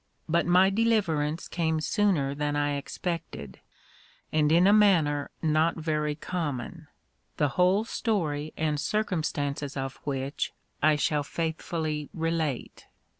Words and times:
But 0.27 0.47
my 0.47 0.71
deliverance 0.71 1.47
came 1.47 1.79
sooner 1.79 2.33
than 2.33 2.55
I 2.55 2.73
expected, 2.75 3.59
and 4.33 4.51
in 4.51 4.65
a 4.65 4.73
manner 4.73 5.29
not 5.43 5.75
very 5.75 6.15
common: 6.15 6.87
the 7.37 7.49
whole 7.49 7.83
story 7.85 8.51
and 8.57 8.79
circumstances 8.79 9.77
of 9.77 9.97
which 9.97 10.53
I 10.81 10.95
shall 10.95 11.21
faithfully 11.21 12.09
relate. 12.15 12.87